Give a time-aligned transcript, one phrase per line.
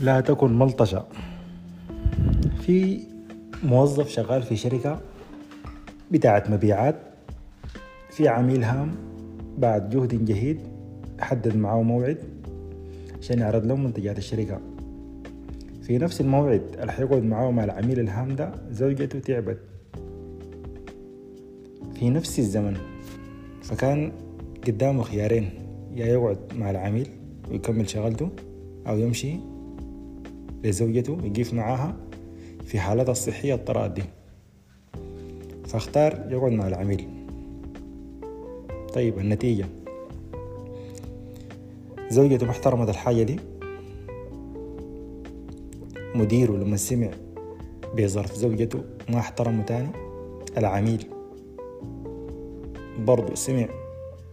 [0.00, 1.06] لا تكن ملطشة.
[2.60, 3.00] في
[3.62, 5.00] موظف شغال في شركة
[6.10, 6.96] بتاعة مبيعات
[8.10, 8.90] في عميل هام
[9.58, 10.60] بعد جهد جهيد
[11.20, 12.18] حدد معاه موعد
[13.18, 14.60] عشان يعرض له منتجات الشركة.
[15.82, 19.58] في نفس الموعد اللي حيقعد معاه مع العميل الهام ده زوجته تعبت.
[21.94, 22.76] في نفس الزمن
[23.62, 24.12] فكان
[24.66, 25.50] قدامه خيارين
[25.94, 27.08] يا يقعد مع العميل
[27.50, 28.30] ويكمل شغلته
[28.86, 29.36] أو يمشي
[30.64, 31.96] لزوجته يقيف معاها
[32.64, 34.02] في حالتها الصحية الطراد دي.
[35.66, 37.08] فاختار يقعد مع العميل.
[38.94, 39.66] طيب النتيجة.
[42.08, 43.40] زوجته ما احترمت الحاجة دي.
[46.14, 47.10] مديره لما سمع
[47.96, 49.90] بظرف زوجته ما احترمه تاني
[50.58, 51.06] العميل
[52.98, 53.68] برضو سمع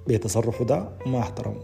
[0.08, 1.62] بتصرفه ده ما احترمه.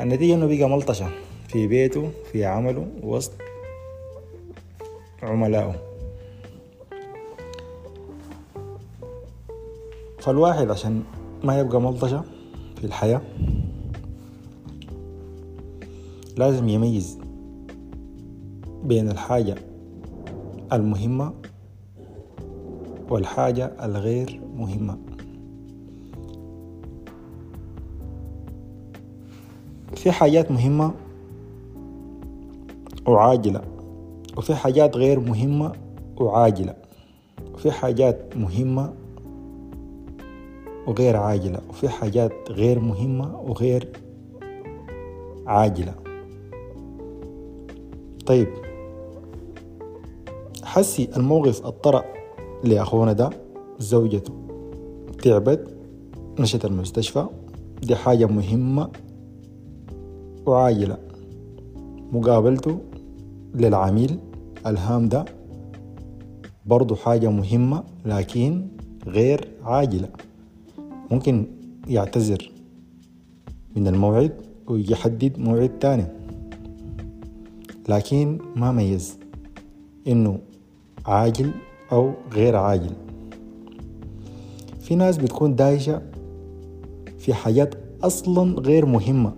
[0.00, 1.10] النتيجة إنه بقى ملطشة.
[1.54, 3.32] في بيته في عمله وسط
[5.22, 5.74] عملائه.
[10.18, 11.02] فالواحد عشان
[11.44, 12.24] ما يبقى ملطشة
[12.76, 13.20] في الحياة
[16.36, 17.18] لازم يميز
[18.84, 19.54] بين الحاجة
[20.72, 21.34] المهمة
[23.08, 24.98] والحاجة الغير مهمة.
[29.96, 31.03] في حاجات مهمة
[33.06, 33.60] وعاجلة.
[34.36, 35.72] وفي حاجات غير مهمة
[36.16, 36.74] وعاجلة.
[37.54, 38.92] وفي حاجات مهمة
[40.86, 41.60] وغير عاجلة.
[41.68, 43.88] وفي حاجات غير مهمة وغير
[45.46, 45.94] عاجلة.
[48.26, 48.48] طيب.
[50.64, 52.04] حسي الموقف الطرأ
[52.64, 53.30] لأخونا ده.
[53.78, 54.32] زوجته
[55.22, 55.76] تعبت.
[56.40, 57.26] مشت المستشفى.
[57.82, 58.90] دي حاجة مهمة
[60.46, 60.98] وعاجلة.
[62.12, 62.78] مقابلته
[63.54, 64.18] للعميل
[64.66, 65.24] الهام ده
[66.66, 68.66] برضو حاجة مهمة لكن
[69.06, 70.08] غير عاجلة.
[71.10, 71.46] ممكن
[71.88, 72.50] يعتذر
[73.76, 74.32] من الموعد
[74.66, 76.06] ويحدد موعد تاني.
[77.88, 79.18] لكن ما ميز
[80.08, 80.38] إنه
[81.06, 81.50] عاجل
[81.92, 82.92] أو غير عاجل.
[84.80, 86.02] في ناس بتكون دايشة
[87.18, 89.32] في حاجات أصلا غير مهمة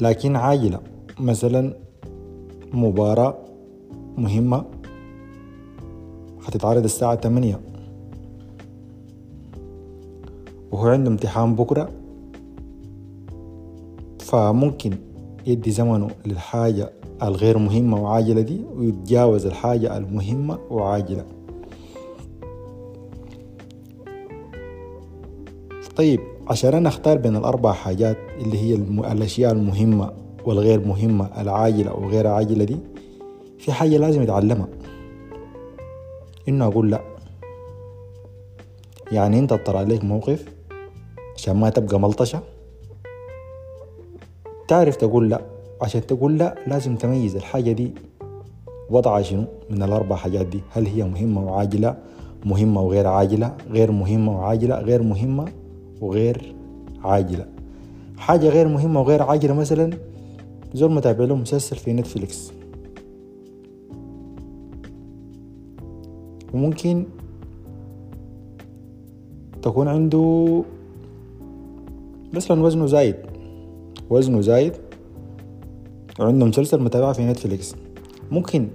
[0.00, 0.80] لكن عاجلة.
[1.20, 1.83] مثلا
[2.74, 3.34] مباراة
[4.16, 4.64] مهمة.
[6.46, 7.60] هتتعرض الساعة 8
[10.72, 11.88] وهو عنده امتحان بكرة.
[14.20, 14.92] فممكن
[15.46, 16.92] يدي زمنه للحاجة
[17.22, 21.24] الغير مهمة وعاجلة دي ويتجاوز الحاجة المهمة وعاجلة.
[25.96, 28.74] طيب عشان أنا أختار بين الأربع حاجات اللي هي.
[29.12, 32.76] الأشياء المهمة والغير مهمة العاجلة وغير عاجلة دي
[33.58, 34.68] في حاجة لازم يتعلمها.
[36.48, 37.00] إنه أقول لأ.
[39.12, 40.44] يعني أنت اضطر عليك موقف
[41.36, 42.40] عشان ما تبقى ملطشة.
[44.68, 45.40] تعرف تقول لأ.
[45.82, 47.94] عشان تقول لأ لازم تميز الحاجة دي
[48.90, 50.60] وضعها شنو؟ من الأربع حاجات دي.
[50.70, 51.96] هل هي مهمة وعاجلة
[52.44, 55.44] مهمة وغير عاجلة غير مهمة وعاجلة غير مهمة
[56.00, 56.54] وغير
[57.04, 57.46] عاجلة.
[58.18, 59.90] حاجة غير مهمة وغير عاجلة مثلا
[60.74, 62.52] زول متابع له مسلسل في نتفليكس
[66.54, 67.04] وممكن
[69.62, 70.62] تكون عنده
[72.32, 73.16] مثلا وزنه زايد.
[74.10, 74.72] وزنه زايد
[76.20, 77.74] وعنده مسلسل متابعة في نتفليكس
[78.30, 78.68] ممكن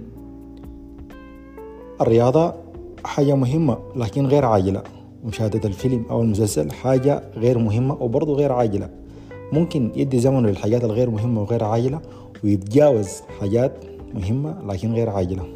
[2.00, 2.54] الرياضة
[3.04, 4.82] حاجة مهمة لكن غير عاجلة.
[5.24, 8.99] مشاهدة الفيلم أو المسلسل حاجة غير مهمة وبرضه غير عاجلة.
[9.52, 12.00] ممكن يدي زمنه للحاجات الغير مهمة وغير عاجلة
[12.44, 13.08] ويتجاوز
[13.40, 13.72] حاجات
[14.14, 15.46] مهمة لكن غير عاجلة.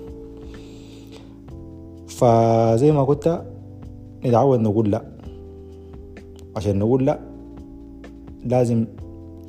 [2.09, 3.45] فزي ما قلت
[4.25, 5.05] نتعود نقول لا.
[6.57, 7.21] عشان نقول لا
[8.45, 8.87] لازم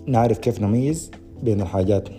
[0.07, 1.11] نعرف كيف نميز
[1.43, 2.09] بين الحاجات.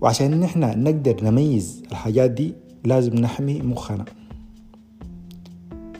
[0.00, 2.54] وعشان نحن نقدر نميز الحاجات دي
[2.84, 4.04] لازم نحمي مخنا.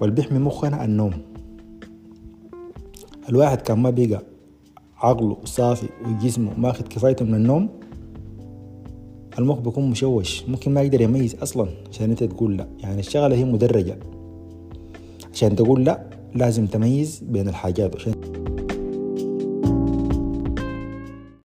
[0.00, 1.31] واللي بيحمي مخنا النوم.
[3.28, 4.22] الواحد كان ما بيقى
[4.96, 7.68] عقله صافي وجسمه ماخد كفايته من النوم
[9.38, 12.66] المخ بيكون مشوش ممكن ما يقدر يميز أصلا عشان أنت تقول لا.
[12.78, 13.98] يعني الشغلة هي مدرجة.
[15.32, 16.02] عشان تقول لا
[16.34, 17.96] لازم تميز بين الحاجات.
[17.96, 18.14] عشان